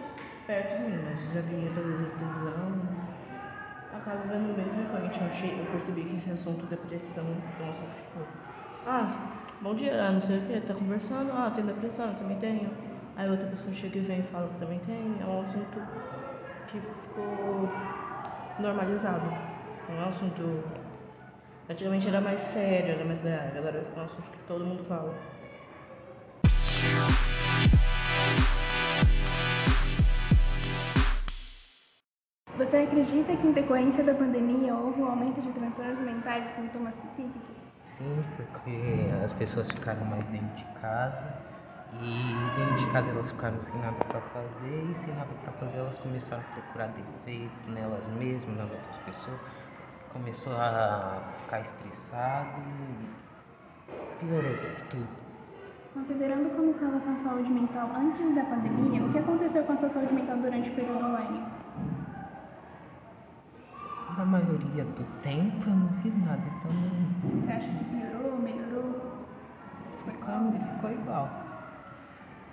perto 0.46 0.76
de 0.76 0.82
mim, 0.90 1.02
mas 1.04 1.32
já 1.34 1.40
vi 1.40 1.66
outras 1.66 1.86
vezes 1.86 2.00
na 2.00 2.18
televisão. 2.18 2.99
Acabo 4.00 4.28
vendo 4.28 4.56
bem 4.56 4.64
frequente. 4.64 5.20
Eu, 5.20 5.26
achei, 5.26 5.60
eu 5.60 5.66
percebi 5.66 6.04
que 6.04 6.16
esse 6.16 6.30
assunto 6.30 6.64
depressão 6.64 7.22
assunto 7.22 7.94
tipo. 7.96 8.26
Ah, 8.86 9.36
bom 9.60 9.74
dia, 9.74 10.10
não 10.10 10.22
sei 10.22 10.38
o 10.38 10.40
que, 10.40 10.58
tá 10.62 10.72
conversando, 10.72 11.30
ah, 11.32 11.52
tem 11.54 11.66
depressão, 11.66 12.06
eu 12.06 12.14
também 12.14 12.38
tenho. 12.38 12.70
Aí 13.14 13.28
outra 13.28 13.46
pessoa 13.48 13.74
chega 13.74 13.98
e 13.98 14.00
vem 14.00 14.20
e 14.20 14.22
fala 14.22 14.48
que 14.48 14.58
também 14.58 14.78
tem. 14.86 15.18
É 15.20 15.26
um 15.26 15.42
assunto 15.42 15.82
que 16.68 16.80
ficou 16.80 17.68
normalizado. 18.58 19.26
Não 19.90 19.98
é 19.98 20.06
um 20.06 20.08
assunto. 20.08 20.64
Antigamente 21.68 22.08
era 22.08 22.22
mais 22.22 22.40
sério, 22.40 22.94
era 22.94 23.04
mais 23.04 23.22
grave, 23.22 23.58
agora 23.58 23.86
é 23.94 24.00
um 24.00 24.04
assunto 24.04 24.30
que 24.30 24.38
todo 24.48 24.64
mundo 24.64 24.82
fala. 24.84 25.14
Acredita 33.00 33.34
que 33.34 33.46
em 33.46 33.52
decorrência 33.52 34.04
da 34.04 34.12
pandemia 34.12 34.74
houve 34.74 35.00
um 35.00 35.06
aumento 35.06 35.40
de 35.40 35.50
transtornos 35.52 35.98
mentais 36.00 36.50
e 36.50 36.60
sintomas 36.60 36.94
psíquicos? 36.96 37.56
Sim, 37.84 38.22
porque 38.36 39.10
as 39.24 39.32
pessoas 39.32 39.70
ficaram 39.70 40.04
mais 40.04 40.22
dentro 40.26 40.54
de 40.54 40.64
casa 40.80 41.34
e 41.94 42.34
dentro 42.58 42.76
de 42.76 42.92
casa 42.92 43.10
elas 43.10 43.32
ficaram 43.32 43.58
sem 43.58 43.74
nada 43.80 44.04
para 44.04 44.20
fazer 44.20 44.84
e 44.90 44.94
sem 44.96 45.14
nada 45.14 45.30
para 45.42 45.52
fazer 45.52 45.78
elas 45.78 45.98
começaram 45.98 46.42
a 46.42 46.52
procurar 46.52 46.88
defeito 46.88 47.70
nelas 47.70 48.06
mesmas, 48.08 48.56
nas 48.56 48.70
outras 48.70 48.96
pessoas. 48.98 49.40
Começou 50.12 50.52
a 50.52 51.22
ficar 51.42 51.60
estressado 51.60 52.60
e 52.60 54.26
piorou 54.26 54.56
tudo. 54.90 55.08
Considerando 55.94 56.54
como 56.54 56.70
estava 56.70 56.96
a 56.96 57.00
sua 57.00 57.16
saúde 57.16 57.50
mental 57.50 57.90
antes 57.96 58.34
da 58.34 58.44
pandemia, 58.44 59.02
o 59.02 59.10
que 59.10 59.18
aconteceu 59.18 59.64
com 59.64 59.72
a 59.72 59.76
sua 59.78 59.88
saúde 59.88 60.12
mental 60.12 60.36
durante 60.36 60.68
o 60.68 60.74
período 60.74 60.98
online? 60.98 61.60
Na 64.20 64.26
maioria 64.26 64.84
do 64.84 65.04
tempo 65.22 65.66
eu 65.66 65.74
não 65.74 65.88
fiz 66.02 66.14
nada, 66.26 66.42
então 66.46 66.70
Você 67.40 67.52
acha 67.52 67.68
que 67.70 67.84
piorou, 67.84 68.36
melhorou? 68.38 69.24
ficou, 70.04 70.52
ficou 70.74 70.90
igual, 70.92 71.26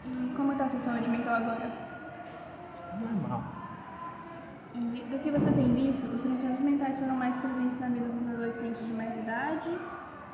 E 0.05 0.33
como 0.37 0.53
está 0.53 0.63
a 0.63 0.69
sua 0.69 0.79
saúde 0.79 1.09
mental 1.09 1.35
agora? 1.35 1.69
normal. 3.01 3.43
E 4.75 4.79
do 5.11 5.19
que 5.19 5.29
você 5.29 5.51
tem 5.51 5.73
visto, 5.75 6.05
os 6.07 6.21
transtornos 6.21 6.61
mentais 6.61 6.97
foram 6.99 7.17
mais 7.17 7.35
presentes 7.35 7.77
na 7.81 7.89
vida 7.89 8.07
dos 8.07 8.29
adolescentes 8.29 8.87
de 8.87 8.93
mais 8.93 9.13
idade, 9.19 9.77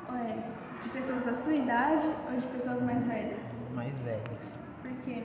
ou 0.08 0.14
é 0.14 0.38
de 0.84 0.88
pessoas 0.90 1.24
da 1.24 1.34
sua 1.34 1.54
idade 1.54 2.14
ou 2.32 2.40
de 2.40 2.46
pessoas 2.46 2.80
mais 2.80 3.04
velhas? 3.06 3.40
Mais 3.74 4.00
velhos. 4.02 4.54
Por 4.82 4.92
quê? 5.04 5.24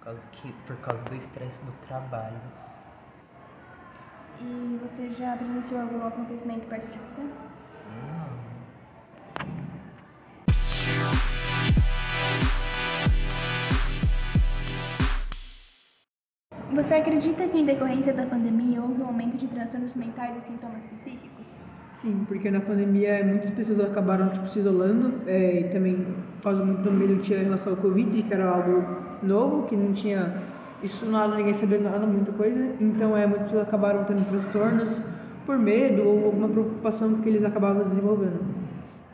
Por 0.00 0.04
causa, 0.04 0.20
que, 0.32 0.52
por 0.66 0.76
causa 0.76 1.02
do 1.04 1.14
estresse 1.14 1.64
do 1.64 1.72
trabalho. 1.86 2.36
E 4.40 4.78
você 4.82 5.10
já 5.18 5.36
presenciou 5.36 5.80
algum 5.80 6.06
acontecimento 6.06 6.66
perto 6.66 6.92
de 6.92 6.98
você? 6.98 7.22
Você 16.74 16.94
acredita 16.94 17.48
que 17.48 17.58
em 17.58 17.64
decorrência 17.64 18.12
da 18.12 18.26
pandemia 18.26 18.82
houve 18.82 19.00
um 19.00 19.06
aumento 19.06 19.38
de 19.38 19.46
transtornos 19.46 19.96
mentais 19.96 20.36
e 20.36 20.40
sintomas 20.42 20.84
psíquicos? 20.84 21.46
Sim, 21.94 22.26
porque 22.28 22.50
na 22.50 22.60
pandemia 22.60 23.24
muitas 23.24 23.50
pessoas 23.50 23.80
acabaram 23.80 24.28
tipo, 24.28 24.46
se 24.48 24.58
isolando 24.58 25.22
é, 25.26 25.60
e 25.60 25.64
também 25.70 26.06
por 26.36 26.42
causa 26.42 26.62
muito 26.62 26.82
do 26.82 26.92
medo 26.92 27.16
que 27.16 27.22
tinha 27.22 27.40
em 27.40 27.44
relação 27.44 27.72
ao 27.72 27.78
Covid, 27.78 28.22
que 28.22 28.34
era 28.34 28.46
algo 28.46 28.84
novo, 29.22 29.66
que 29.66 29.74
não 29.74 29.94
tinha 29.94 30.42
isso 30.86 31.04
nada, 31.04 31.36
ninguém 31.36 31.52
sabia 31.52 31.78
nada, 31.78 32.06
muita 32.06 32.32
coisa. 32.32 32.74
Então 32.80 33.16
é, 33.16 33.26
muitas 33.26 33.48
pessoas 33.48 33.66
acabaram 33.66 34.04
tendo 34.04 34.26
transtornos 34.28 35.00
por 35.44 35.58
medo 35.58 36.02
ou 36.08 36.24
alguma 36.26 36.48
preocupação 36.48 37.14
que 37.20 37.28
eles 37.28 37.44
acabavam 37.44 37.84
desenvolvendo. 37.84 38.40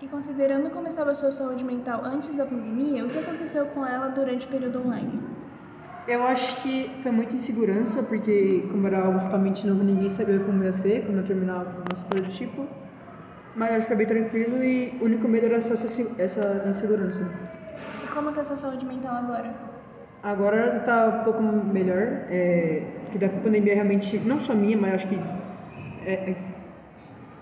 E 0.01 0.07
considerando 0.07 0.71
como 0.71 0.89
estava 0.89 1.11
a 1.11 1.15
sua 1.15 1.33
saúde 1.33 1.65
mental 1.65 2.03
antes 2.05 2.35
da 2.35 2.45
pandemia, 2.45 3.05
o 3.05 3.09
que 3.09 3.19
aconteceu 3.19 3.67
com 3.67 3.85
ela 3.85 4.09
durante 4.09 4.47
o 4.47 4.49
período 4.49 4.81
online? 4.81 5.21
Eu 6.07 6.27
acho 6.27 6.61
que 6.63 6.91
foi 7.03 7.13
muita 7.13 7.35
insegurança, 7.35 8.03
porque 8.03 8.67
como 8.71 8.87
era 8.89 9.05
algo 9.05 9.21
totalmente 9.21 9.67
novo, 9.67 9.85
ninguém 9.85 10.11
sabia 10.11 10.41
como 10.41 10.65
ia 10.65 10.73
ser, 10.73 11.05
quando 11.07 11.19
eu 11.19 11.25
terminava 11.25 11.71
umas 11.71 12.03
coisas 12.05 12.29
do 12.29 12.35
tipo. 12.37 12.67
Mas 13.55 13.71
eu 13.71 13.77
acho 13.77 13.87
que 13.87 13.95
foi 13.95 13.97
bem 13.97 14.07
tranquilo 14.07 14.65
e 14.65 14.99
o 15.01 15.05
único 15.05 15.29
medo 15.29 15.47
era 15.47 15.63
só 15.63 15.75
essa, 15.75 15.87
essa 16.19 16.65
insegurança. 16.69 17.25
E 18.03 18.07
como 18.09 18.31
está 18.31 18.43
a 18.43 18.45
sua 18.47 18.57
saúde 18.57 18.85
mental 18.85 19.15
agora? 19.15 19.72
Agora 20.23 20.81
tá 20.87 21.21
um 21.21 21.25
pouco 21.25 21.43
melhor, 21.43 22.27
é, 22.31 22.83
que 23.11 23.19
da 23.19 23.29
pandemia 23.29 23.75
realmente, 23.75 24.19
não 24.19 24.39
só 24.39 24.55
minha, 24.55 24.77
mas 24.77 24.95
acho 24.95 25.09
que 25.09 25.19
é, 26.07 26.13
é, 26.13 26.37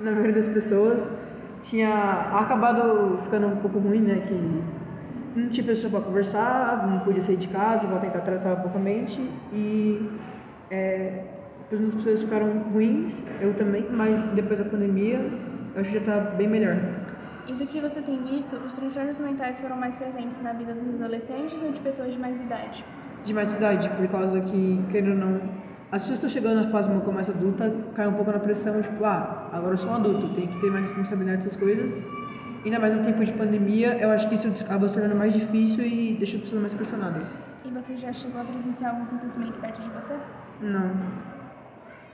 na 0.01 0.13
maioria 0.13 0.35
das 0.35 0.49
pessoas, 0.49 1.11
tinha 1.61 1.91
acabado 2.33 3.19
ficando 3.25 3.49
um 3.49 3.57
pouco 3.57 3.79
ruim, 3.79 4.01
né, 4.01 4.23
que 4.27 5.39
não 5.39 5.51
tinha 5.51 5.67
pessoa 5.67 5.91
para 5.91 6.01
conversar, 6.01 6.89
não 6.91 7.01
podia 7.01 7.23
sair 7.23 7.37
de 7.37 7.49
casa, 7.49 7.87
para 7.87 7.99
tentar 7.99 8.21
tratar 8.21 8.55
um 8.55 8.63
pouco 8.63 8.79
a 8.79 8.81
mente 8.81 9.21
e 9.53 10.11
é, 10.71 11.25
as 11.71 11.95
pessoas 11.95 12.23
ficaram 12.23 12.49
ruins, 12.73 13.23
eu 13.43 13.53
também, 13.55 13.87
mas 13.91 14.19
depois 14.33 14.59
da 14.59 14.65
pandemia, 14.65 15.21
acho 15.77 15.91
que 15.91 15.99
já 15.99 16.05
tá 16.05 16.31
bem 16.31 16.49
melhor. 16.49 16.77
E 17.47 17.55
do 17.55 17.67
que 17.67 17.81
você 17.81 18.01
tem 18.01 18.23
visto, 18.23 18.57
os 18.57 18.75
transtornos 18.75 19.21
mentais 19.21 19.61
foram 19.61 19.77
mais 19.77 19.97
presentes 19.97 20.41
na 20.43 20.53
vida 20.53 20.75
dos 20.75 20.95
adolescentes 20.95 21.63
ou 21.63 21.73
de 21.73 21.81
pessoas 21.81 22.13
de 22.13 22.19
mais 22.19 22.41
idade? 22.41 22.85
de 23.25 23.35
mais 23.35 23.53
idade, 23.53 23.89
por 23.91 24.09
causa 24.09 24.41
que, 24.41 24.83
querendo 24.91 25.13
ou 25.13 25.17
não, 25.17 25.41
as 25.93 26.03
pessoas 26.03 26.19
estão 26.19 26.31
chegando 26.31 26.63
na 26.65 26.71
fase 26.71 26.89
pouco 26.91 27.13
mais 27.13 27.29
adulta, 27.29 27.75
cai 27.95 28.07
um 28.07 28.15
pouco 28.15 28.31
na 28.31 28.39
pressão, 28.39 28.81
tipo, 28.81 29.05
ah, 29.05 29.51
agora 29.53 29.75
eu 29.75 29.79
sou 29.79 29.91
um 29.91 29.97
adulto, 29.97 30.29
tenho 30.35 30.49
que 30.49 30.61
ter 30.61 30.71
mais 30.71 30.87
responsabilidade 30.87 31.43
dessas 31.43 31.57
coisas. 31.57 32.05
Ainda 32.65 32.79
mais 32.79 32.95
no 32.95 33.03
tempo 33.03 33.25
de 33.25 33.33
pandemia, 33.33 33.97
eu 33.99 34.11
acho 34.11 34.29
que 34.29 34.35
isso 34.35 34.49
acaba 34.65 34.87
se 34.89 34.95
tornando 34.95 35.17
mais 35.17 35.33
difícil 35.33 35.85
e 35.85 36.17
deixa 36.17 36.37
as 36.37 36.43
pessoas 36.43 36.61
mais 36.61 36.75
pressionadas. 36.75 37.27
E 37.65 37.71
você 37.71 37.97
já 37.97 38.13
chegou 38.13 38.41
a 38.41 38.45
presenciar 38.45 38.91
algum 38.91 39.05
acontecimento 39.05 39.59
perto 39.61 39.81
de 39.81 39.89
você? 39.91 40.15
Não. 40.61 40.91